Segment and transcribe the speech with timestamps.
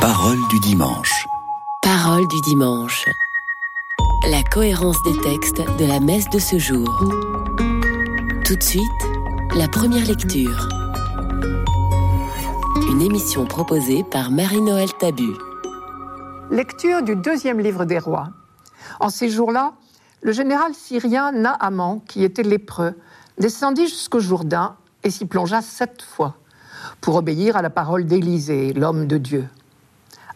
[0.00, 1.26] Parole du dimanche.
[1.80, 3.08] Parole du dimanche.
[4.28, 6.86] La cohérence des textes de la messe de ce jour.
[8.44, 8.82] Tout de suite,
[9.54, 10.68] la première lecture.
[12.90, 15.32] Une émission proposée par Marie-Noël Tabu.
[16.50, 18.28] Lecture du deuxième livre des rois.
[19.00, 19.72] En ces jours-là,
[20.20, 22.94] le général syrien Naaman, qui était lépreux,
[23.38, 26.36] descendit jusqu'au Jourdain et s'y plongea sept fois
[27.00, 29.48] pour obéir à la parole d'Élisée, l'homme de Dieu.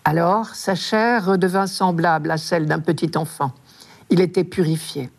[0.04, 3.52] Alors sa chair redevint semblable à celle d'un petit enfant.
[4.08, 5.10] Il était purifié.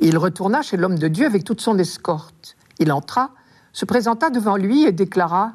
[0.00, 2.56] Il retourna chez l'homme de Dieu avec toute son escorte.
[2.78, 3.30] Il entra,
[3.72, 5.52] se présenta devant lui et déclara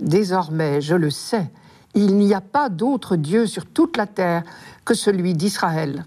[0.00, 1.50] Désormais, je le sais,
[1.94, 4.42] il n'y a pas d'autre Dieu sur toute la terre
[4.84, 6.04] que celui d'Israël.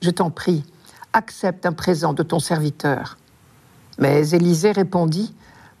[0.00, 0.64] Je t'en prie,
[1.12, 3.18] accepte un présent de ton serviteur.
[3.98, 5.34] Mais Élisée répondit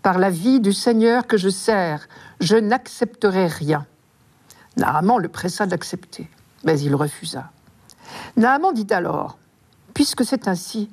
[0.06, 2.06] Par la vie du Seigneur que je sers,
[2.38, 3.86] je n'accepterai rien.
[4.76, 6.30] Naaman le pressa d'accepter,
[6.62, 7.50] mais il refusa.
[8.36, 9.36] Naaman dit alors
[9.94, 10.90] Puisque c'est ainsi,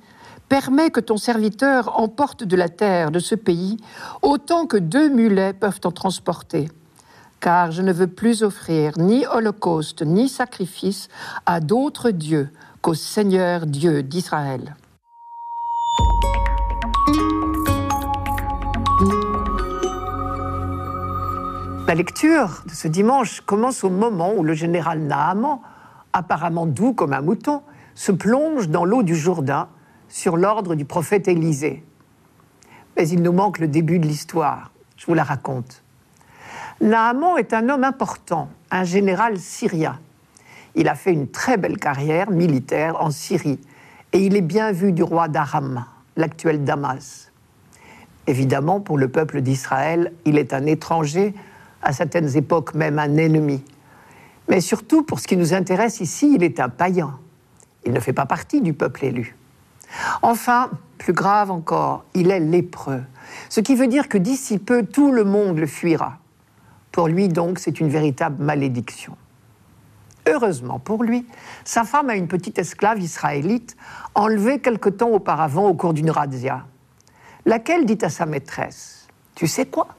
[0.50, 3.78] permets que ton serviteur emporte de la terre de ce pays
[4.24, 6.72] autant que deux mulets peuvent en transporter.
[7.40, 11.08] Car je ne veux plus offrir ni holocauste ni sacrifice
[11.46, 12.50] à d'autres dieux
[12.82, 14.76] qu'au Seigneur Dieu d'Israël.
[21.94, 25.60] La lecture de ce dimanche commence au moment où le général Naaman,
[26.12, 27.62] apparemment doux comme un mouton,
[27.94, 29.68] se plonge dans l'eau du Jourdain
[30.10, 31.86] sur l'ordre du prophète Élisée.
[32.98, 34.72] Mais il nous manque le début de l'histoire.
[34.98, 35.84] Je vous la raconte.
[36.82, 40.00] Naaman est un homme important, un général syrien.
[40.74, 43.60] Il a fait une très belle carrière militaire en Syrie
[44.14, 45.86] et il est bien vu du roi d'Aram,
[46.16, 47.32] l'actuel Damas.
[48.26, 51.36] Évidemment, pour le peuple d'Israël, il est un étranger
[51.84, 53.64] à certaines époques même un ennemi.
[54.50, 57.20] Mais surtout, pour ce qui nous intéresse ici, il est un païen.
[57.86, 59.36] Il ne fait pas partie du peuple élu.
[60.22, 63.04] Enfin, plus grave encore, il est lépreux,
[63.50, 66.18] ce qui veut dire que d'ici peu, tout le monde le fuira.
[66.92, 69.16] Pour lui, donc, c'est une véritable malédiction.
[70.28, 71.26] Heureusement pour lui,
[71.66, 73.76] sa femme a une petite esclave israélite
[74.16, 76.66] enlevée quelque temps auparavant au cours d'une razzia,
[77.46, 79.90] laquelle dit à sa maîtresse Tu sais quoi?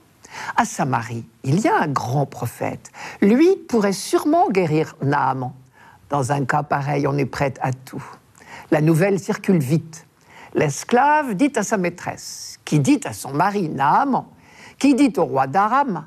[0.56, 2.90] À Samarie, il y a un grand prophète.
[3.20, 5.52] Lui pourrait sûrement guérir Naaman.
[6.10, 8.04] Dans un cas pareil, on est prête à tout.
[8.70, 10.06] La nouvelle circule vite.
[10.54, 14.26] L'esclave dit à sa maîtresse, qui dit à son mari Naaman,
[14.78, 16.06] qui dit au roi d'Aram,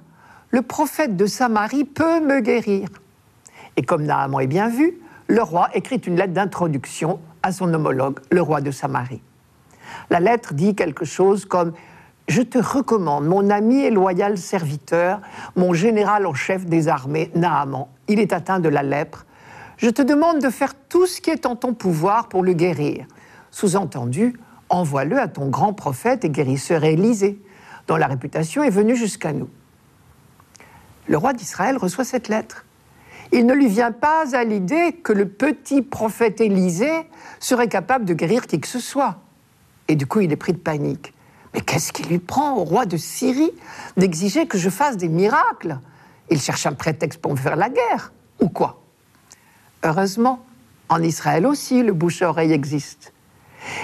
[0.50, 2.88] le prophète de Samarie peut me guérir.
[3.76, 8.20] Et comme Naaman est bien vu, le roi écrit une lettre d'introduction à son homologue,
[8.32, 9.22] le roi de Samarie.
[10.10, 11.74] La lettre dit quelque chose comme
[12.28, 15.22] je te recommande mon ami et loyal serviteur,
[15.56, 17.88] mon général en chef des armées, Naaman.
[18.08, 19.26] Il est atteint de la lèpre.
[19.78, 23.06] Je te demande de faire tout ce qui est en ton pouvoir pour le guérir.
[23.52, 24.38] Sous-entendu,
[24.70, 27.42] envoie-le à ton grand prophète et guérisseur Élisée,
[27.88, 29.50] dont la réputation est venue jusqu'à nous.
[31.08, 32.66] Le roi d'Israël reçoit cette lettre.
[33.32, 37.08] Il ne lui vient pas à l'idée que le petit prophète Élisée
[37.40, 39.18] serait capable de guérir qui que ce soit.
[39.88, 41.14] Et du coup, il est pris de panique.
[41.54, 43.52] Mais qu'est-ce qui lui prend au roi de Syrie
[43.96, 45.80] d'exiger que je fasse des miracles?
[46.30, 48.82] Il cherche un prétexte pour me faire la guerre, ou quoi?
[49.84, 50.46] Heureusement,
[50.90, 53.14] en Israël aussi, le bouche-oreille existe.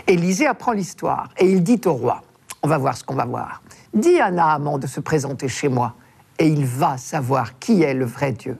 [0.07, 2.21] Élisée apprend l'histoire et il dit au roi
[2.61, 3.61] On va voir ce qu'on va voir.
[3.93, 5.95] Dis à Naaman de se présenter chez moi
[6.39, 8.57] et il va savoir qui est le vrai Dieu.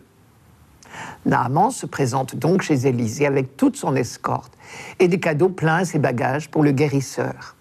[1.26, 4.54] Naaman se présente donc chez Élisée avec toute son escorte
[5.00, 7.56] et des cadeaux pleins ses bagages pour le guérisseur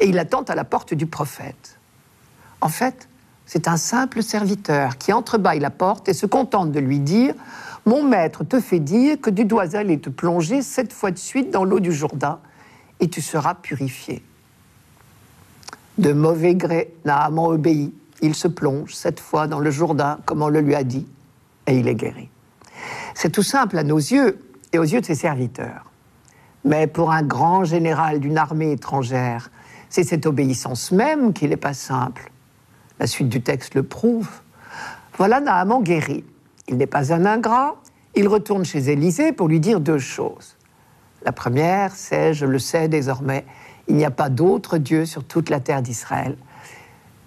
[0.00, 1.78] et il attend à la porte du prophète.
[2.60, 3.08] En fait,
[3.46, 7.34] c'est un simple serviteur qui entrebâille la porte et se contente de lui dire
[7.84, 11.50] Mon maître te fait dire que tu dois aller te plonger sept fois de suite
[11.50, 12.40] dans l'eau du Jourdain
[13.00, 14.22] et tu seras purifié.
[15.98, 17.94] De mauvais gré, Naaman obéit.
[18.22, 21.06] Il se plonge sept fois dans le Jourdain, comme on le lui a dit,
[21.66, 22.30] et il est guéri.
[23.14, 24.38] C'est tout simple à nos yeux
[24.72, 25.90] et aux yeux de ses serviteurs.
[26.64, 29.50] Mais pour un grand général d'une armée étrangère,
[29.88, 32.30] c'est cette obéissance même qui n'est pas simple.
[32.98, 34.28] La suite du texte le prouve.
[35.16, 36.24] Voilà Naaman guéri.
[36.68, 37.76] Il n'est pas un ingrat.
[38.14, 40.56] Il retourne chez Élisée pour lui dire deux choses.
[41.24, 43.44] La première, c'est, je le sais désormais,
[43.88, 46.36] il n'y a pas d'autre Dieu sur toute la terre d'Israël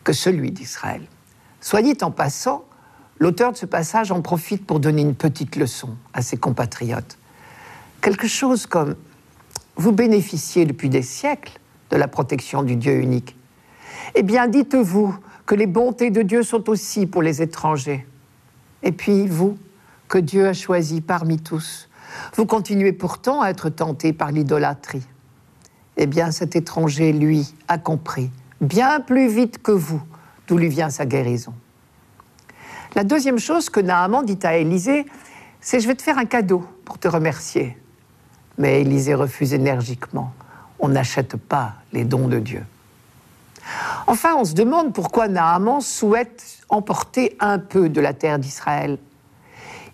[0.04, 1.02] que celui d'Israël.
[1.62, 2.66] Soyez en passant,
[3.20, 7.18] l'auteur de ce passage en profite pour donner une petite leçon à ses compatriotes.
[8.02, 8.96] Quelque chose comme,
[9.76, 13.36] vous bénéficiez depuis des siècles de la protection du Dieu unique.
[14.16, 15.16] Eh bien, dites-vous
[15.46, 18.06] que les bontés de Dieu sont aussi pour les étrangers.
[18.84, 19.58] Et puis vous,
[20.08, 21.90] que Dieu a choisi parmi tous,
[22.36, 25.06] vous continuez pourtant à être tenté par l'idolâtrie.
[25.98, 28.32] Eh bien, cet étranger, lui, a compris,
[28.62, 30.02] bien plus vite que vous,
[30.48, 31.54] d'où lui vient sa guérison.
[32.96, 35.06] La deuxième chose que Naaman dit à Élisée,
[35.62, 37.78] c'est Je vais te faire un cadeau pour te remercier.
[38.58, 40.34] Mais Élisée refuse énergiquement.
[40.80, 42.64] On n'achète pas les dons de Dieu.
[44.08, 48.98] Enfin, on se demande pourquoi Naaman souhaite emporter un peu de la terre d'Israël.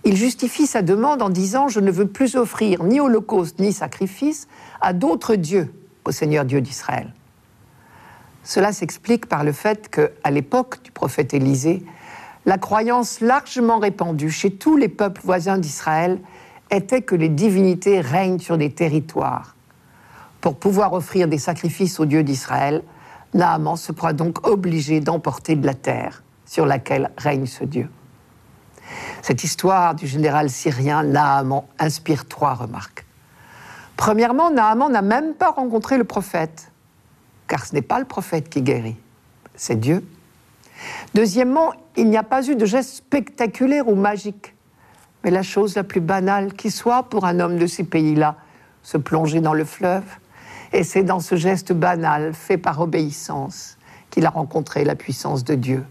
[0.03, 4.47] Il justifie sa demande en disant Je ne veux plus offrir ni holocauste ni sacrifice
[4.79, 5.73] à d'autres dieux
[6.03, 7.11] qu'au Seigneur Dieu d'Israël.
[8.43, 11.83] Cela s'explique par le fait qu'à l'époque du prophète Élisée,
[12.45, 16.19] la croyance largement répandue chez tous les peuples voisins d'Israël
[16.69, 19.54] était que les divinités règnent sur des territoires.
[20.45, 22.83] Pour pouvoir offrir des sacrifices aux dieux d'Israël,
[23.33, 27.89] Naaman se croit donc obligé d'emporter de la terre sur laquelle règne ce Dieu.
[29.23, 33.07] Cette histoire du général syrien Naaman inspire trois remarques.
[33.97, 36.71] Premièrement, Naaman n'a même pas rencontré le prophète,
[37.47, 38.97] car ce n'est pas le prophète qui guérit,
[39.55, 40.05] c'est Dieu.
[41.15, 44.53] Deuxièmement, il n'y a pas eu de geste spectaculaire ou magique,
[45.23, 48.35] mais la chose la plus banale qui soit pour un homme de ces pays-là,
[48.83, 50.03] se plonger dans le fleuve.
[50.75, 53.77] Et c'est dans ce geste banal, fait par obéissance,
[54.09, 55.85] qu'il a rencontré la puissance de Dieu.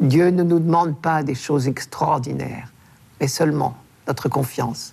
[0.00, 2.72] Dieu ne nous demande pas des choses extraordinaires,
[3.20, 3.76] mais seulement
[4.08, 4.92] notre confiance.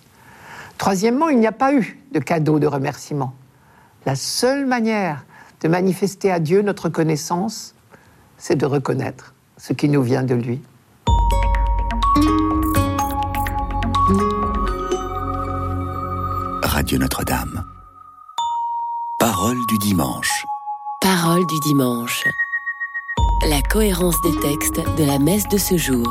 [0.78, 3.34] Troisièmement, il n'y a pas eu de cadeau de remerciement.
[4.04, 5.24] La seule manière
[5.60, 7.74] de manifester à Dieu notre connaissance,
[8.38, 10.62] c'est de reconnaître ce qui nous vient de lui.
[16.62, 17.65] Radio Notre-Dame.
[19.18, 20.46] Parole du dimanche.
[21.00, 22.28] Parole du dimanche.
[23.48, 26.06] La cohérence des textes de la messe de ce jour.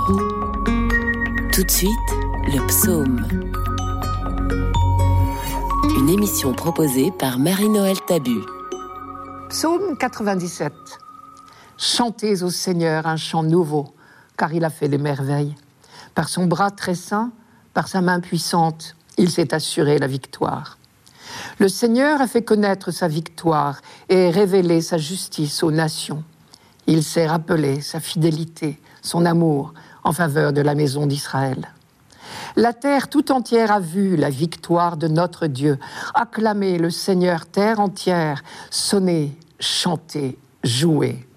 [1.54, 1.92] Tout de suite,
[2.48, 3.24] le psaume.
[6.00, 8.42] Une émission proposée par Marie-Noël Tabu.
[9.50, 10.74] Psaume 97.
[11.78, 13.94] Chantez au Seigneur un chant nouveau,
[14.36, 15.56] car il a fait des merveilles.
[16.16, 17.32] Par son bras très saint,
[17.76, 20.80] par sa main puissante, il s'est assuré la victoire.
[21.60, 26.24] Le Seigneur a fait connaître sa victoire et révélé sa justice aux nations.
[26.88, 29.74] Il s'est rappelé sa fidélité, son amour
[30.04, 31.70] en faveur de la maison d'Israël.
[32.56, 35.78] La terre tout entière a vu la victoire de notre Dieu.
[36.14, 41.28] Acclamez le Seigneur terre entière, sonnez, chantez, jouez.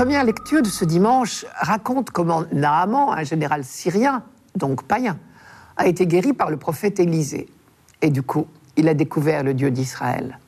[0.00, 4.22] Première lecture de ce dimanche raconte comment Naaman, un général syrien,
[4.54, 5.18] donc païen,
[5.76, 7.50] a été guéri par le prophète Élisée.
[8.00, 8.46] Et du coup,
[8.78, 10.38] il a découvert le Dieu d'Israël.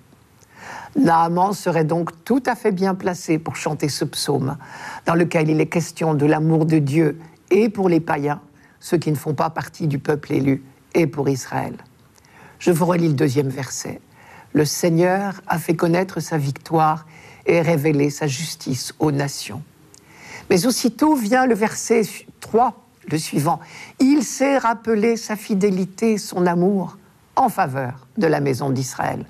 [0.97, 4.57] Naaman serait donc tout à fait bien placé pour chanter ce psaume,
[5.05, 7.21] dans lequel il est question de l'amour de Dieu
[7.51, 8.41] et pour les païens,
[8.81, 10.65] ceux qui ne font pas partie du peuple élu,
[10.95, 11.77] et pour Israël.
[12.59, 14.01] Je vous relis le deuxième verset.
[14.55, 17.05] Le Seigneur a fait connaître sa victoire
[17.47, 19.63] et révélé sa justice aux nations.
[20.51, 22.03] Mais aussitôt vient le verset
[22.41, 23.61] 3, le suivant.
[24.01, 26.99] Il s'est rappelé sa fidélité, son amour
[27.37, 29.25] en faveur de la maison d'Israël,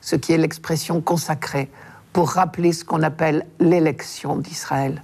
[0.00, 1.70] ce qui est l'expression consacrée
[2.12, 5.02] pour rappeler ce qu'on appelle l'élection d'Israël,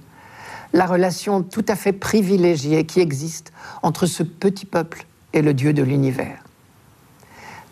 [0.73, 5.73] la relation tout à fait privilégiée qui existe entre ce petit peuple et le Dieu
[5.73, 6.43] de l'univers.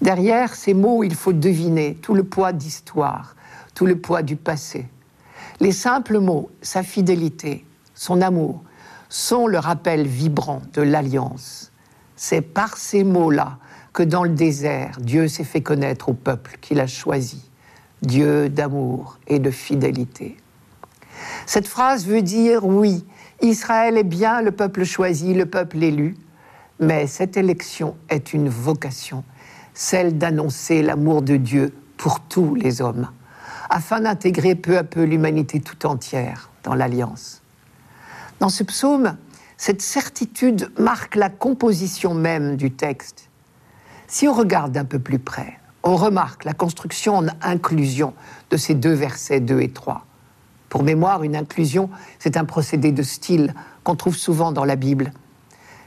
[0.02, 3.36] Derrière ces mots, il faut deviner tout le poids d'histoire,
[3.74, 4.88] tout le poids du passé.
[5.60, 8.64] Les simples mots, sa fidélité, son amour,
[9.10, 11.72] sont le rappel vibrant de l'alliance.
[12.16, 13.58] C'est par ces mots-là
[13.94, 17.50] que dans le désert, Dieu s'est fait connaître au peuple qu'il a choisi,
[18.02, 20.38] Dieu d'amour et de fidélité.
[21.46, 23.06] Cette phrase veut dire oui,
[23.42, 26.18] Israël est bien le peuple choisi, le peuple élu,
[26.80, 29.24] mais cette élection est une vocation,
[29.74, 33.08] celle d'annoncer l'amour de Dieu pour tous les hommes
[33.74, 37.42] afin d'intégrer peu à peu l'humanité tout entière dans l'alliance.
[38.40, 39.18] Dans ce psaume,
[39.58, 43.30] cette certitude marque la composition même du texte.
[44.08, 48.14] Si on regarde d'un peu plus près, on remarque la construction en inclusion
[48.52, 50.06] de ces deux versets 2 et 3.
[50.70, 51.90] Pour mémoire, une inclusion,
[52.20, 55.14] c'est un procédé de style qu'on trouve souvent dans la Bible.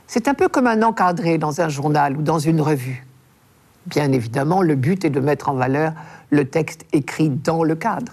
[0.08, 3.05] C'est un peu comme un encadré dans un journal ou dans une revue.
[3.86, 5.92] Bien évidemment, le but est de mettre en valeur
[6.30, 8.12] le texte écrit dans le cadre.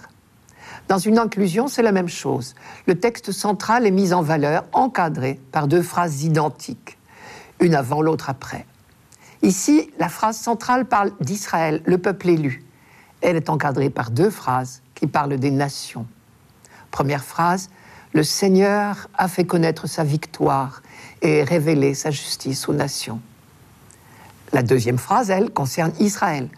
[0.88, 2.54] Dans une inclusion, c'est la même chose.
[2.86, 6.98] Le texte central est mis en valeur, encadré par deux phrases identiques,
[7.60, 8.66] une avant, l'autre après.
[9.42, 12.64] Ici, la phrase centrale parle d'Israël, le peuple élu.
[13.20, 16.06] Elle est encadrée par deux phrases qui qui parle des nations.
[16.90, 17.68] Première phrase,
[18.12, 20.82] le Seigneur a fait connaître sa victoire
[21.20, 23.20] et révélé sa justice aux nations.
[24.54, 26.48] La deuxième phrase, elle, concerne Israël.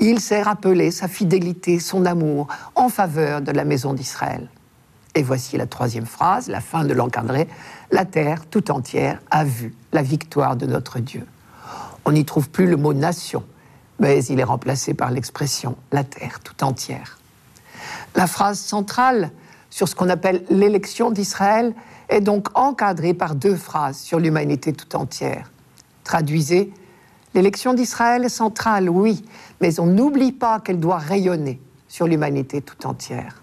[0.00, 4.48] Il s'est rappelé sa fidélité, son amour en faveur de la maison d'Israël.
[5.14, 7.46] Et voici la troisième phrase, la fin de l'encadré.
[7.92, 11.24] La terre tout entière a vu la victoire de notre Dieu.
[12.04, 13.44] On n'y trouve plus le mot nation,
[14.00, 17.20] mais il est remplacé par l'expression la terre tout entière.
[18.16, 19.30] La phrase centrale
[19.70, 21.72] sur ce qu'on appelle l'élection d'Israël
[22.08, 25.52] est donc encadrée par deux phrases sur l'humanité tout entière.
[26.02, 26.72] Traduisez,
[27.34, 29.24] l'élection d'Israël est centrale, oui,
[29.60, 33.42] mais on n'oublie pas qu'elle doit rayonner sur l'humanité tout entière.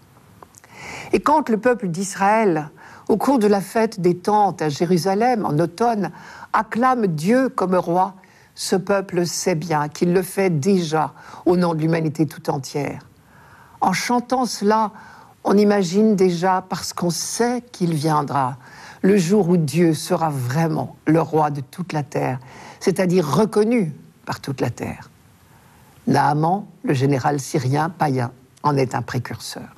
[1.12, 2.70] Et quand le peuple d'Israël,
[3.08, 6.10] au cours de la fête des tentes à Jérusalem en automne,
[6.52, 8.14] acclame Dieu comme roi,
[8.54, 11.12] ce peuple sait bien qu'il le fait déjà
[11.46, 13.06] au nom de l'humanité tout entière.
[13.80, 14.92] En chantant cela,
[15.44, 18.56] on imagine déjà, parce qu'on sait qu'il viendra,
[19.02, 22.38] le jour où Dieu sera vraiment le roi de toute la terre,
[22.82, 23.92] c'est-à-dire reconnu
[24.26, 25.08] par toute la terre.
[26.08, 28.32] Naaman, le général syrien païen,
[28.64, 29.68] en est un précurseur.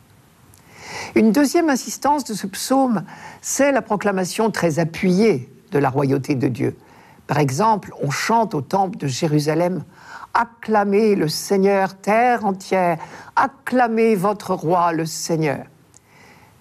[1.15, 3.05] Une deuxième insistance de ce psaume,
[3.43, 6.79] c'est la proclamation très appuyée de la royauté de Dieu.
[7.27, 9.85] Par exemple, on chante au temple de Jérusalem
[10.33, 12.99] Acclamez le Seigneur, terre entière,
[13.37, 15.67] acclamez votre roi, le Seigneur.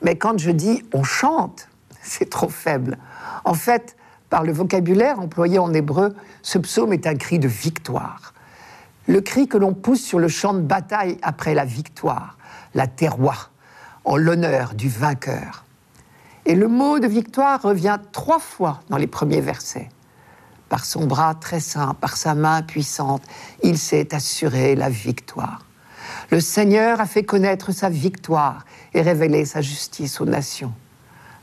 [0.01, 1.69] Mais quand je dis on chante,
[2.01, 2.97] c'est trop faible.
[3.45, 3.95] En fait,
[4.33, 8.33] par le vocabulaire employé en hébreu, ce psaume est un cri de victoire.
[9.05, 12.35] Le cri que l'on pousse sur le champ de bataille après la victoire,
[12.73, 13.51] la terroir
[14.05, 15.65] en l'honneur du vainqueur.
[16.47, 19.89] Et le mot de victoire revient trois fois dans les premiers versets.
[20.67, 23.21] Par son bras très saint, par sa main puissante,
[23.61, 25.63] il s'est assuré la victoire.
[26.31, 30.73] Le Seigneur a fait connaître sa victoire et révélé sa justice aux nations.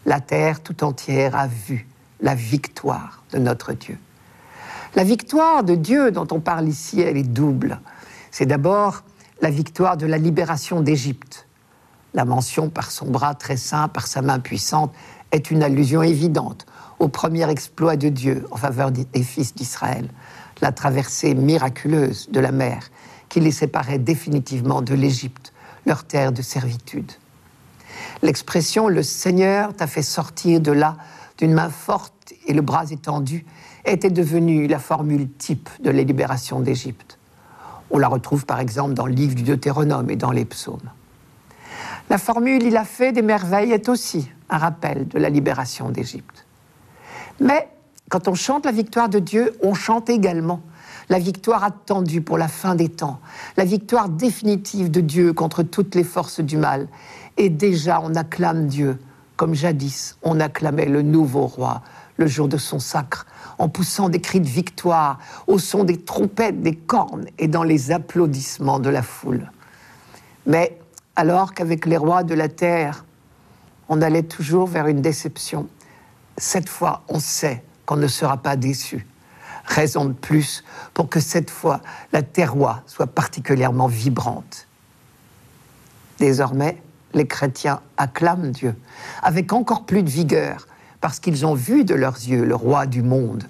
[0.07, 1.87] La terre tout entière a vu
[2.23, 3.99] la victoire de notre Dieu.
[4.95, 7.81] La victoire de Dieu dont on parle ici, elle est double.
[8.31, 9.03] C'est d'abord
[9.41, 11.47] la victoire de la libération d'Égypte,
[12.13, 14.93] la mention par son bras très saint, par sa main puissante,
[15.33, 16.67] est une allusion évidente
[16.99, 20.09] au premier exploit de Dieu en faveur des fils d'Israël,
[20.61, 22.91] la traversée miraculeuse de la mer
[23.29, 25.53] qui les séparait définitivement de l'Égypte,
[25.87, 27.13] leur terre de servitude.
[28.23, 30.97] L'expression le Seigneur t'a fait sortir de là
[31.41, 33.47] d'une main forte et le bras étendu
[33.87, 37.19] était devenue la formule type de la libération d'Égypte.
[37.91, 40.91] On la retrouve par exemple dans le livre du Deutéronome et dans les psaumes.
[42.11, 46.45] La formule Il a fait des merveilles est aussi un rappel de la libération d'Égypte.
[47.41, 47.69] Mais
[48.11, 50.61] quand on chante la victoire de Dieu, on chante également
[51.09, 53.19] la victoire attendue pour la fin des temps,
[53.57, 56.87] la victoire définitive de Dieu contre toutes les forces du mal.
[57.37, 58.99] Et déjà, on acclame Dieu,
[59.41, 61.81] comme jadis on acclamait le nouveau roi
[62.19, 63.25] le jour de son sacre,
[63.57, 67.91] en poussant des cris de victoire au son des trompettes, des cornes et dans les
[67.91, 69.51] applaudissements de la foule.
[70.45, 70.79] Mais
[71.17, 73.07] alors qu'avec les rois de la terre,
[73.89, 75.67] on allait toujours vers une déception.
[76.37, 79.07] Cette fois, on sait qu'on ne sera pas déçu.
[79.65, 81.81] Raison de plus pour que cette fois,
[82.13, 84.69] la terroir soit particulièrement vibrante.
[86.19, 86.83] Désormais,
[87.15, 88.75] les chrétiens acclament Dieu
[89.23, 90.67] avec encore plus de vigueur
[91.01, 93.45] parce qu'ils ont vu de leurs yeux le roi du monde.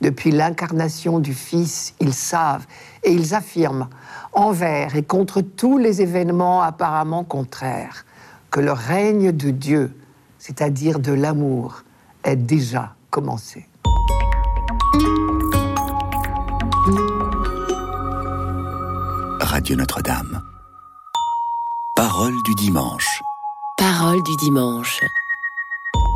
[0.00, 2.66] Depuis l'incarnation du Fils, ils savent
[3.02, 3.88] et ils affirment
[4.32, 8.04] envers et contre tous les événements apparemment contraires,
[8.50, 9.92] que le règne de Dieu,
[10.38, 11.84] c'est-à-dire de l'amour,
[12.24, 13.66] est déjà commencé.
[19.40, 20.53] Radio Notre-Dame.
[22.24, 23.22] Parole du dimanche.
[23.76, 24.98] Parole du dimanche.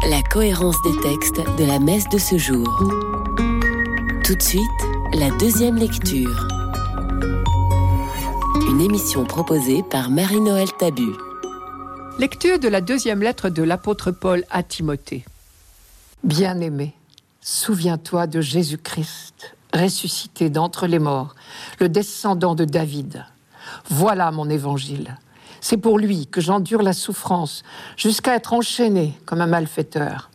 [0.08, 2.66] La cohérence des textes de la messe de ce jour.
[4.24, 4.62] Tout de suite,
[5.12, 6.48] la deuxième lecture
[8.70, 11.12] une émission proposée par Marie-Noël Tabu.
[12.18, 15.26] Lecture de la deuxième lettre de l'apôtre Paul à Timothée.
[16.24, 16.94] Bien-aimé,
[17.42, 21.34] souviens-toi de Jésus-Christ, ressuscité d'entre les morts,
[21.80, 23.26] le descendant de David.
[23.90, 25.18] Voilà mon évangile.
[25.60, 27.62] C'est pour lui que j'endure la souffrance
[27.96, 30.30] jusqu'à être enchaîné comme un malfaiteur.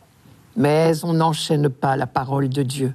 [0.56, 2.94] Mais on n'enchaîne pas la parole de Dieu.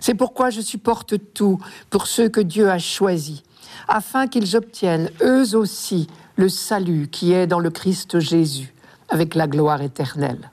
[0.00, 1.58] C'est pourquoi je supporte tout
[1.90, 3.42] pour ceux que Dieu a choisis
[3.86, 8.74] afin qu'ils obtiennent eux aussi le salut qui est dans le Christ Jésus,
[9.08, 10.50] avec la gloire éternelle.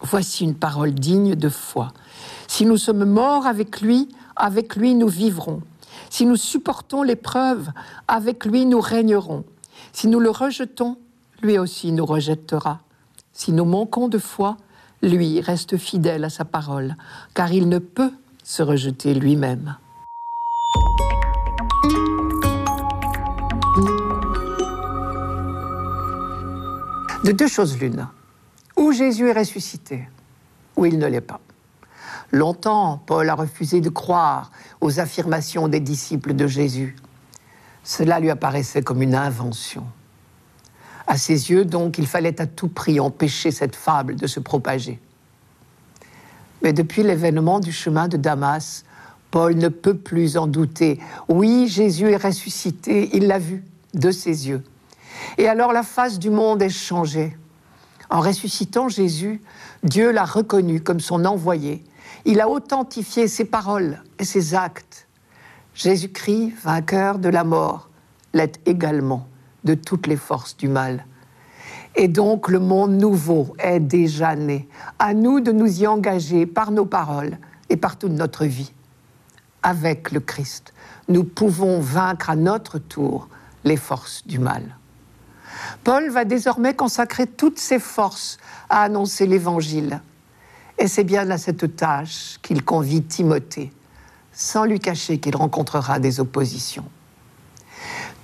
[0.00, 1.92] Voici une parole digne de foi.
[2.46, 5.62] Si nous sommes morts avec lui, avec lui nous vivrons.
[6.10, 7.70] Si nous supportons l'épreuve,
[8.08, 9.44] avec lui nous régnerons.
[9.94, 10.98] Si nous le rejetons,
[11.40, 12.80] lui aussi nous rejettera.
[13.32, 14.56] Si nous manquons de foi,
[15.02, 16.96] lui reste fidèle à sa parole,
[17.32, 18.10] car il ne peut
[18.42, 19.76] se rejeter lui-même.
[27.22, 28.08] De deux choses l'une,
[28.76, 30.08] ou Jésus est ressuscité,
[30.76, 31.40] ou il ne l'est pas.
[32.32, 36.96] Longtemps, Paul a refusé de croire aux affirmations des disciples de Jésus.
[37.84, 39.84] Cela lui apparaissait comme une invention.
[41.06, 44.98] À ses yeux, donc, il fallait à tout prix empêcher cette fable de se propager.
[46.62, 48.84] Mais depuis l'événement du chemin de Damas,
[49.30, 50.98] Paul ne peut plus en douter.
[51.28, 54.62] Oui, Jésus est ressuscité, il l'a vu de ses yeux.
[55.36, 57.36] Et alors la face du monde est changée.
[58.08, 59.42] En ressuscitant Jésus,
[59.82, 61.84] Dieu l'a reconnu comme son envoyé.
[62.24, 65.03] Il a authentifié ses paroles et ses actes.
[65.74, 67.88] Jésus-Christ, vainqueur de la mort,
[68.32, 69.26] l'est également
[69.64, 71.04] de toutes les forces du mal.
[71.96, 74.68] Et donc le monde nouveau est déjà né.
[74.98, 77.38] À nous de nous y engager par nos paroles
[77.68, 78.72] et par toute notre vie.
[79.62, 80.72] Avec le Christ,
[81.08, 83.28] nous pouvons vaincre à notre tour
[83.64, 84.76] les forces du mal.
[85.84, 88.38] Paul va désormais consacrer toutes ses forces
[88.68, 90.00] à annoncer l'Évangile.
[90.78, 93.72] Et c'est bien à cette tâche qu'il convie Timothée,
[94.34, 96.84] sans lui cacher qu'il rencontrera des oppositions.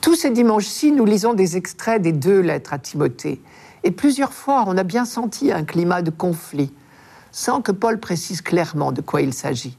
[0.00, 3.40] Tous ces dimanches-ci, nous lisons des extraits des deux lettres à Timothée.
[3.84, 6.72] Et plusieurs fois, on a bien senti un climat de conflit,
[7.32, 9.76] sans que Paul précise clairement de quoi il s'agit.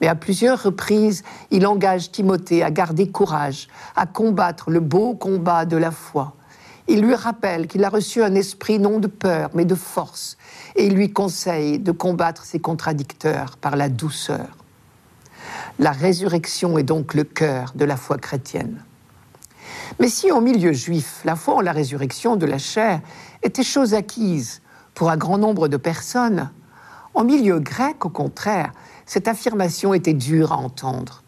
[0.00, 5.64] Mais à plusieurs reprises, il engage Timothée à garder courage, à combattre le beau combat
[5.64, 6.34] de la foi.
[6.88, 10.36] Il lui rappelle qu'il a reçu un esprit non de peur, mais de force,
[10.74, 14.61] et il lui conseille de combattre ses contradicteurs par la douceur.
[15.82, 18.84] La résurrection est donc le cœur de la foi chrétienne.
[19.98, 23.00] Mais si en milieu juif, la foi en la résurrection de la chair
[23.42, 24.62] était chose acquise
[24.94, 26.52] pour un grand nombre de personnes,
[27.14, 28.72] en milieu grec, au contraire,
[29.06, 31.24] cette affirmation était dure à entendre.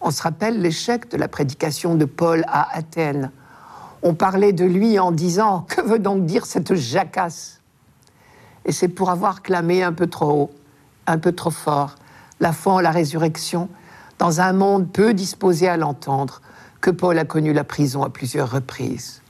[0.00, 3.30] On se rappelle l'échec de la prédication de Paul à Athènes.
[4.02, 7.60] On parlait de lui en disant Que veut donc dire cette jacasse?
[8.64, 10.50] Et c'est pour avoir clamé un peu trop haut,
[11.06, 11.94] un peu trop fort,
[12.40, 13.68] la foi en la résurrection,
[14.18, 16.40] dans un monde peu disposé à l'entendre,
[16.80, 19.22] que Paul a connu la prison à plusieurs reprises.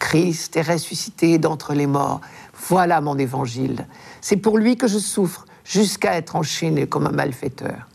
[0.00, 2.20] Christ est ressuscité d'entre les morts.
[2.68, 3.86] Voilà mon évangile.
[4.20, 7.86] C'est pour lui que je souffre jusqu'à être enchaîné comme un malfaiteur.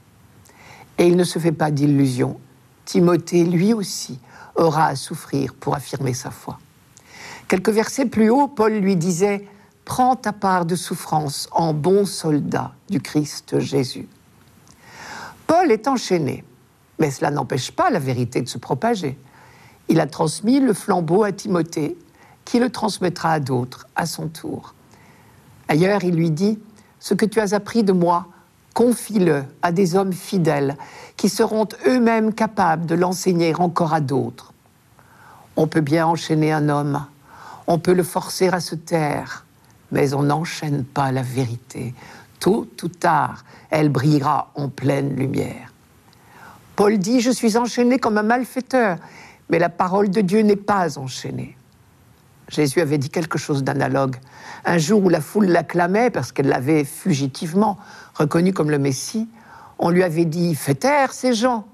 [0.98, 2.40] Et il ne se fait pas d'illusions.
[2.86, 4.20] Timothée, lui aussi,
[4.56, 6.60] aura à souffrir pour affirmer sa foi.
[7.48, 9.48] Quelques versets plus haut, Paul lui disait
[9.84, 14.08] Prends ta part de souffrance en bon soldat du Christ Jésus.
[15.48, 16.44] Paul est enchaîné.
[17.00, 19.18] Mais cela n'empêche pas la vérité de se propager.
[19.90, 21.98] Il a transmis le flambeau à Timothée,
[22.46, 24.74] qui le transmettra à d'autres à son tour.
[25.68, 26.60] Ailleurs, il lui dit,
[27.00, 28.28] Ce que tu as appris de moi,
[28.74, 30.78] confie-le à des hommes fidèles
[31.18, 34.54] qui seront eux-mêmes capables de l'enseigner encore à d'autres.
[35.56, 37.06] On peut bien enchaîner un homme,
[37.68, 39.46] on peut le forcer à se taire,
[39.92, 41.94] mais on n'enchaîne pas la vérité.
[42.46, 45.74] Tôt ou tard, elle brillera en pleine lumière.
[46.76, 48.98] Paul dit, je suis enchaîné comme un malfaiteur,
[49.50, 51.58] mais la parole de Dieu n'est pas enchaînée.
[52.50, 54.18] Jésus avait dit quelque chose d'analogue.
[54.64, 57.80] Un jour où la foule l'acclamait parce qu'elle l'avait fugitivement
[58.14, 59.28] reconnu comme le Messie,
[59.80, 61.66] on lui avait dit Fais taire ces gens.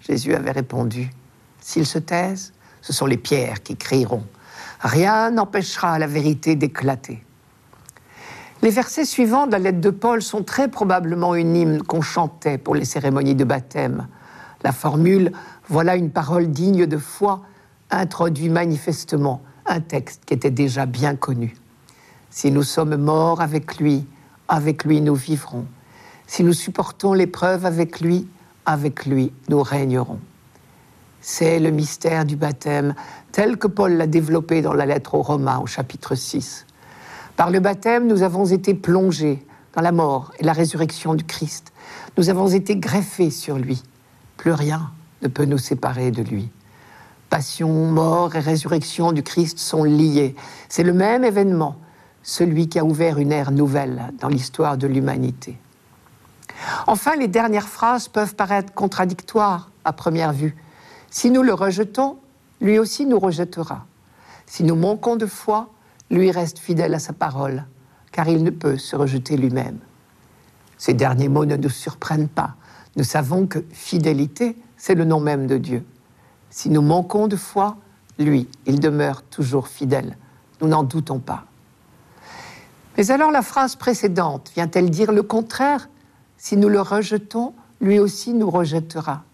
[0.00, 1.10] Jésus avait répondu
[1.58, 4.28] S'ils se taisent, ce sont les pierres qui crieront.
[4.78, 7.24] Rien n'empêchera la vérité d'éclater.
[8.62, 12.58] Les versets suivants de la lettre de Paul sont très probablement une hymne qu'on chantait
[12.58, 14.06] pour les cérémonies de baptême.
[14.62, 15.32] La formule
[15.68, 17.42] Voilà une parole digne de foi
[17.90, 21.56] introduit manifestement un texte qui était déjà bien connu.
[22.30, 24.06] Si nous sommes morts avec lui,
[24.46, 25.66] avec lui nous vivrons.
[26.28, 28.28] Si nous supportons l'épreuve avec lui,
[28.64, 30.20] avec lui nous régnerons.
[31.20, 32.94] C'est le mystère du baptême
[33.32, 36.64] tel que Paul l'a développé dans la lettre aux Romains au chapitre 6.
[37.36, 41.72] Par le baptême, nous avons été plongés dans la mort et la résurrection du Christ.
[42.16, 43.82] Nous avons été greffés sur lui.
[44.36, 44.90] Plus rien
[45.22, 46.50] ne peut nous séparer de lui.
[47.30, 50.36] Passion, mort et résurrection du Christ sont liés.
[50.68, 51.76] C'est le même événement,
[52.22, 55.58] celui qui a ouvert une ère nouvelle dans l'histoire de l'humanité.
[56.86, 60.54] Enfin, les dernières phrases peuvent paraître contradictoires à première vue.
[61.10, 62.18] Si nous le rejetons,
[62.60, 63.86] lui aussi nous rejettera.
[64.46, 65.70] Si nous manquons de foi,
[66.12, 67.64] lui reste fidèle à sa parole,
[68.12, 69.78] car il ne peut se rejeter lui-même.
[70.78, 72.54] Ces derniers mots ne nous surprennent pas.
[72.96, 75.84] Nous savons que fidélité, c'est le nom même de Dieu.
[76.50, 77.76] Si nous manquons de foi,
[78.18, 80.16] lui, il demeure toujours fidèle
[80.62, 81.44] nous n'en doutons pas.
[82.96, 85.88] Mais alors la phrase précédente vient-elle dire le contraire?
[86.38, 89.24] Si nous le rejetons, lui aussi nous rejettera.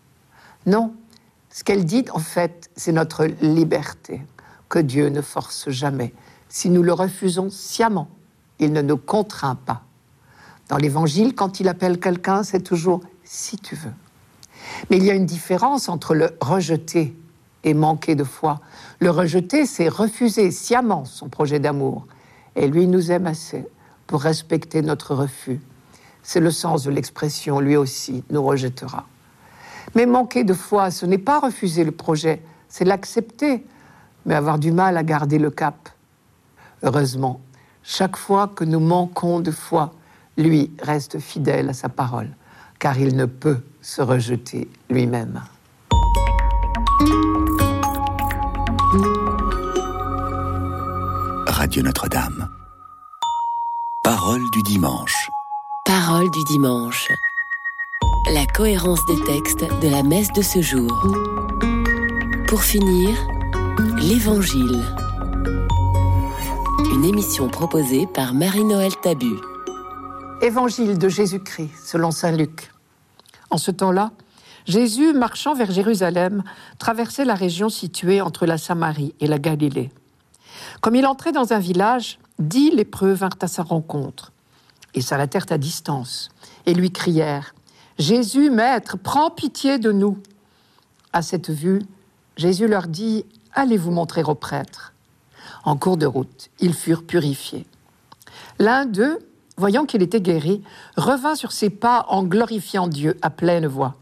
[0.67, 0.95] Non,
[1.51, 4.23] ce qu'elle dit en fait, c'est notre liberté,
[4.69, 6.15] que Dieu ne force jamais.
[6.49, 8.09] Si nous le refusons sciemment,
[8.59, 9.83] il ne nous contraint pas.
[10.69, 13.93] Dans l'Évangile, quand il appelle quelqu'un, c'est toujours si tu veux.
[14.91, 17.15] Mais il y a une différence entre le rejeter
[17.65, 18.61] et manquer de foi.
[19.01, 22.07] Le rejeter, c'est refuser sciemment son projet d'amour.
[22.57, 23.67] Et lui nous aime assez
[24.07, 25.61] pour respecter notre refus.
[26.23, 29.07] C'est le sens de l'expression, lui aussi nous rejettera.
[29.95, 33.65] Mais manquer de foi, ce n'est pas refuser le projet, c'est l'accepter,
[34.27, 35.89] mais avoir du mal à garder le cap.
[36.83, 37.41] Heureusement,
[37.83, 39.93] chaque fois que nous manquons de foi,
[40.37, 42.31] lui reste fidèle à sa parole,
[42.79, 45.43] car il ne peut se rejeter lui-même.
[51.49, 52.49] Radio Notre-Dame.
[54.05, 55.29] Parole du dimanche.
[55.85, 57.09] Parole du dimanche.
[58.33, 60.93] La cohérence des textes de la messe de ce jour.
[62.47, 63.17] Pour finir,
[63.99, 64.85] l'Évangile.
[66.91, 69.37] Une émission proposée par Marie-Noël Tabu.
[70.41, 72.73] Évangile de Jésus-Christ selon Saint Luc.
[73.51, 74.13] En ce temps-là,
[74.65, 76.43] Jésus, marchant vers Jérusalem,
[76.79, 79.91] traversait la région située entre la Samarie et la Galilée.
[80.81, 84.33] Comme il entrait dans un village, dix lépreux vinrent à sa rencontre
[84.95, 86.31] et s'arrêtèrent à distance
[86.65, 87.55] et lui crièrent
[87.99, 90.19] Jésus, Maître, prends pitié de nous.
[91.13, 91.83] À cette vue,
[92.37, 94.95] Jésus leur dit Allez vous montrer au prêtre.
[95.65, 97.67] En cours de route, ils furent purifiés.
[98.59, 99.19] L'un d'eux,
[99.57, 100.63] voyant qu'il était guéri,
[100.97, 103.97] revint sur ses pas en glorifiant Dieu à pleine voix.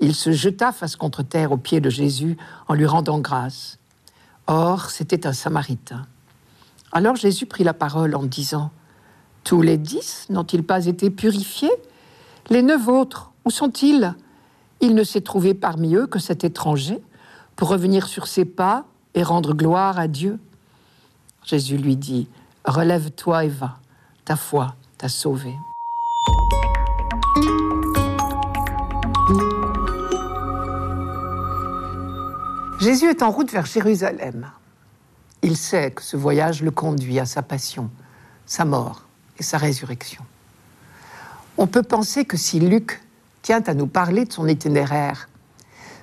[0.00, 2.36] Il se jeta face contre terre aux pieds de Jésus
[2.68, 3.78] en lui rendant grâce.
[4.46, 6.06] Or, c'était un Samaritain.
[6.92, 8.70] Alors Jésus prit la parole en disant,
[9.44, 11.72] Tous les dix n'ont-ils pas été purifiés?
[12.48, 14.14] Les neuf autres, où sont-ils?
[14.80, 17.02] Il ne s'est trouvé parmi eux que cet étranger
[17.56, 20.38] pour revenir sur ses pas et rendre gloire à Dieu.
[21.44, 22.28] Jésus lui dit,
[22.64, 23.78] Relève-toi et va,
[24.24, 25.54] ta foi t'a sauvé.
[32.80, 34.50] Jésus est en route vers Jérusalem.
[35.42, 37.90] Il sait que ce voyage le conduit à sa passion,
[38.46, 39.02] sa mort
[39.38, 40.24] et sa résurrection.
[41.56, 43.02] On peut penser que si Luc
[43.42, 45.28] tient à nous parler de son itinéraire,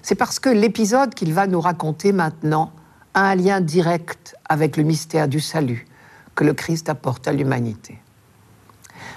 [0.02, 2.72] c'est parce que l'épisode qu'il va nous raconter maintenant
[3.16, 5.88] a un lien direct avec le mystère du salut
[6.36, 7.98] que le Christ apporte à l'humanité.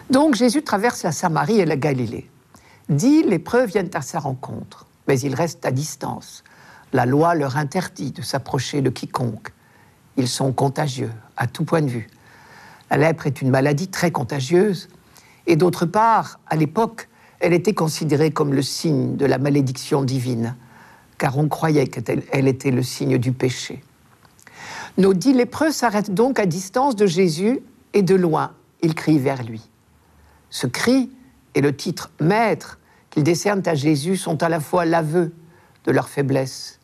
[0.09, 2.31] Donc Jésus traverse la Samarie et la Galilée.
[2.89, 6.45] Dix lépreux viennent à sa rencontre, mais ils restent à distance.
[6.93, 9.53] La loi leur interdit de s'approcher de quiconque.
[10.17, 12.07] Ils sont contagieux, à tout point de vue.
[12.91, 14.89] La lèpre est une maladie très contagieuse,
[15.49, 17.09] et d'autre part, à l'époque,
[17.41, 20.55] elle était considérée comme le signe de la malédiction divine,
[21.19, 23.83] car on croyait qu'elle était le signe du péché.
[24.99, 27.61] Nos dix lépreux s'arrêtent donc à distance de Jésus,
[27.93, 29.71] et de loin, ils crient vers lui.
[30.51, 31.11] Ce cri
[31.55, 32.79] et le titre Maître
[33.11, 35.33] qu'ils décernent à Jésus sont à la fois l'aveu
[35.85, 36.79] de leur faiblesse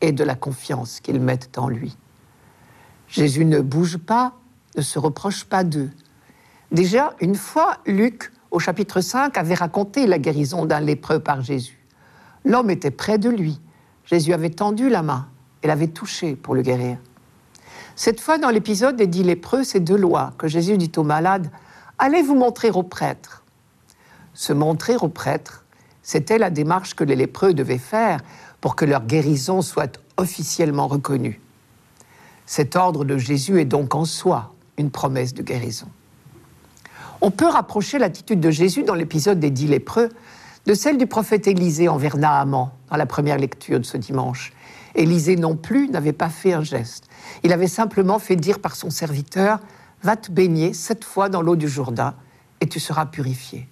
[0.00, 1.96] et de la confiance qu'ils mettent en lui.
[3.08, 4.34] Jésus ne bouge pas,
[4.76, 5.90] ne se reproche pas d'eux.
[6.70, 11.84] Déjà, une fois, Luc, au chapitre 5, avait raconté la guérison d'un lépreux par Jésus.
[12.44, 13.60] L'homme était près de lui.
[14.04, 15.28] Jésus avait tendu la main
[15.62, 16.98] et l'avait touché pour le guérir.
[18.02, 21.50] Cette fois, dans l'épisode des dix lépreux, c'est de loi que Jésus dit aux malades
[21.98, 23.44] Allez vous montrer au prêtre.
[24.32, 25.66] Se montrer au prêtre,
[26.02, 28.22] c'était la démarche que les lépreux devaient faire
[28.62, 31.42] pour que leur guérison soit officiellement reconnue.
[32.46, 35.88] Cet ordre de Jésus est donc en soi une promesse de guérison.
[37.20, 40.08] On peut rapprocher l'attitude de Jésus dans l'épisode des dix lépreux
[40.64, 44.54] de celle du prophète Élisée envers Naaman dans la première lecture de ce dimanche.
[44.94, 47.04] Élisée non plus n'avait pas fait un geste.
[47.42, 49.60] Il avait simplement fait dire par son serviteur
[50.02, 52.14] Va te baigner sept fois dans l'eau du Jourdain
[52.60, 53.68] et tu seras purifié.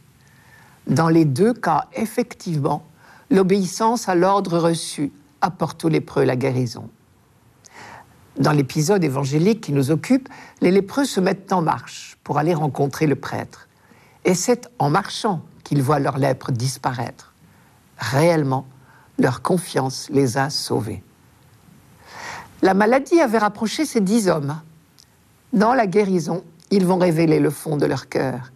[0.87, 2.85] Dans les deux cas, effectivement,
[3.31, 6.91] l'obéissance à l'ordre reçu apporte aux lépreux la guérison.
[8.39, 10.29] Dans l'épisode évangélique qui nous occupe,
[10.61, 13.69] les lépreux se mettent en marche pour aller rencontrer le prêtre.
[14.25, 17.35] Et c'est en marchant qu'ils voient leur lèpre disparaître.
[17.99, 18.67] Réellement,
[19.19, 21.03] leur confiance les a sauvés.
[22.63, 24.61] La maladie avait rapproché ces dix hommes.
[25.53, 28.53] Dans la guérison, ils vont révéler le fond de leur cœur.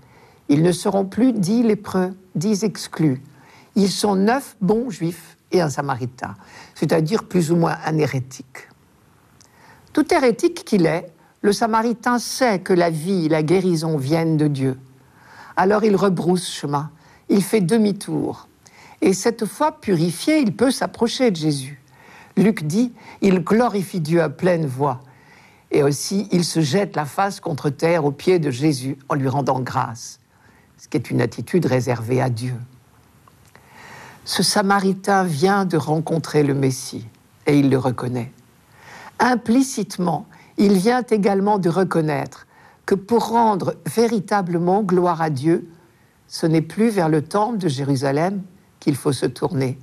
[0.49, 3.23] Ils ne seront plus dix lépreux, dix exclus,
[3.75, 6.35] ils sont neuf bons juifs et un samaritain,
[6.75, 8.69] c'est-à-dire plus ou moins un hérétique.
[9.93, 11.11] Tout hérétique qu'il est
[11.43, 14.79] Le Samaritain sait que la vie, la guérison viennent de Dieu.
[15.57, 16.91] Alors il rebrousse chemin,
[17.29, 18.47] il fait demi-tour.
[19.01, 21.82] Et cette fois purifié, il peut s'approcher de Jésus.
[22.37, 25.01] Luc dit, il glorifie Dieu à pleine voix.
[25.71, 29.29] Et aussi, il se jette la face contre terre aux pieds de Jésus en lui
[29.29, 30.21] rendant grâce,
[30.77, 32.55] ce qui est une attitude réservée à Dieu.
[34.25, 37.07] Ce Samaritain vient de rencontrer le Messie
[37.47, 38.33] et il le reconnaît.
[39.19, 40.27] Implicitement,
[40.59, 42.47] il vient également de reconnaître
[42.87, 45.69] que pour rendre véritablement gloire à Dieu,
[46.29, 48.43] ce n'est plus vers le temple de Jérusalem
[48.81, 49.79] qu'il faut se tourner,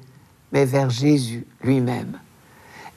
[0.52, 2.20] mais vers Jésus lui-même.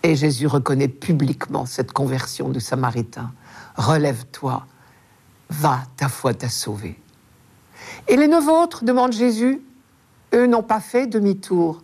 [0.02, 3.32] Et Jésus reconnaît publiquement cette conversion du Samaritain.
[3.76, 4.66] Relève-toi,
[5.50, 7.00] va, ta foi t'a sauvé.
[8.08, 9.62] Et les neuf autres, demande Jésus,
[10.34, 11.82] eux n'ont pas fait demi-tour.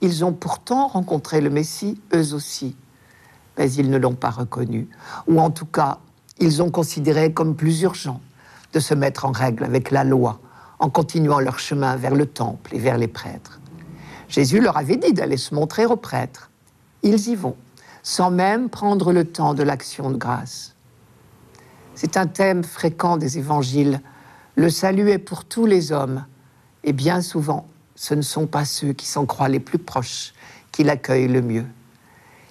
[0.00, 2.76] Ils ont pourtant rencontré le Messie, eux aussi.
[3.58, 4.88] Mais ils ne l'ont pas reconnu.
[5.26, 5.98] Ou en tout cas,
[6.38, 8.20] ils ont considéré comme plus urgent
[8.72, 10.38] de se mettre en règle avec la loi
[10.78, 13.60] en continuant leur chemin vers le temple et vers les prêtres.
[14.28, 16.50] Jésus leur avait dit d'aller se montrer aux prêtres.
[17.06, 17.54] Ils y vont,
[18.02, 20.74] sans même prendre le temps de l'action de grâce.
[21.94, 24.00] C'est un thème fréquent des évangiles.
[24.56, 26.24] Le salut est pour tous les hommes,
[26.82, 30.32] et bien souvent, ce ne sont pas ceux qui s'en croient les plus proches
[30.72, 31.66] qui l'accueillent le mieux.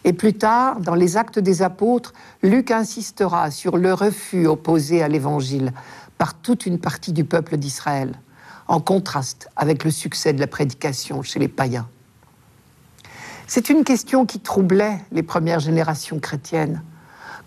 [0.06, 5.10] Et plus tard, dans les actes des apôtres, Luc insistera sur le refus opposé à
[5.10, 5.74] l'évangile
[6.18, 8.18] par toute une partie du peuple d'Israël,
[8.70, 11.90] en contraste avec le succès de la prédication chez les païens.
[13.48, 16.82] C'est une question qui troublait les premières générations chrétiennes.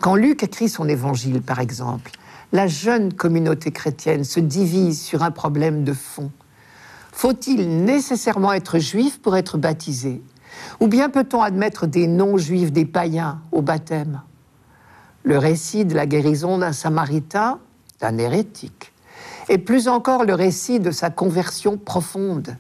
[0.01, 2.13] Quand Luc écrit son évangile, par exemple,
[2.53, 6.31] la jeune communauté chrétienne se divise sur un problème de fond.
[7.11, 10.23] Faut-il nécessairement être juif pour être baptisé?
[10.79, 14.23] Ou bien peut-on admettre des non-juifs, des païens au baptême?
[15.25, 17.59] Le récit de la guérison d'un samaritain
[18.01, 18.93] d'un hérétique.
[19.49, 22.57] Et plus encore, le récit de sa conversion profonde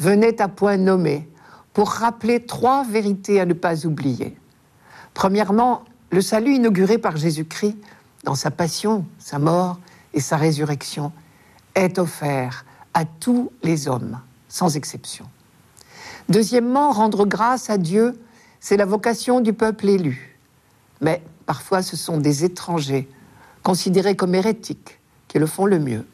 [0.00, 1.28] venait à point nommé
[1.78, 4.36] pour rappeler trois vérités à ne pas oublier.
[5.14, 7.76] Premièrement, le salut inauguré par Jésus-Christ
[8.24, 9.78] dans sa passion, sa mort
[10.12, 11.12] et sa résurrection
[11.76, 12.64] est offert
[12.94, 15.26] à tous les hommes, sans exception.
[16.28, 18.20] Deuxièmement, rendre grâce à Dieu,
[18.58, 20.36] c'est la vocation du peuple élu.
[21.00, 23.08] Mais parfois, ce sont des étrangers
[23.62, 26.04] considérés comme hérétiques, qui le font le mieux.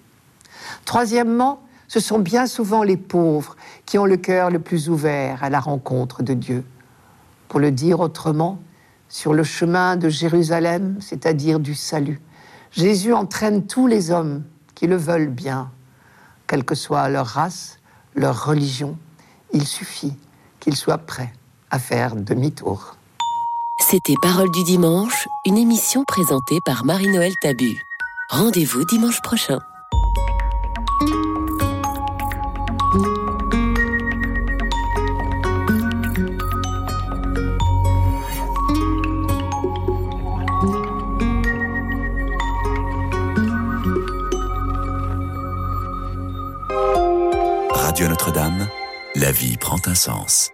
[0.84, 1.62] Troisièmement,
[1.94, 3.54] ce sont bien souvent les pauvres
[3.86, 6.64] qui ont le cœur le plus ouvert à la rencontre de Dieu.
[7.46, 8.58] Pour le dire autrement,
[9.08, 12.20] sur le chemin de Jérusalem, c'est-à-dire du salut,
[12.72, 14.42] Jésus entraîne tous les hommes
[14.74, 15.70] qui le veulent bien,
[16.48, 17.78] quelle que soit leur race,
[18.16, 18.98] leur religion.
[19.52, 20.16] Il suffit
[20.58, 21.32] qu'ils soient prêts
[21.70, 22.96] à faire demi-tour.
[23.78, 27.80] C'était Parole du dimanche, une émission présentée par Marie-Noël Tabu.
[28.30, 29.60] Rendez-vous dimanche prochain.
[48.34, 48.68] Notre-Dame,
[49.14, 50.50] la vie prend un sens.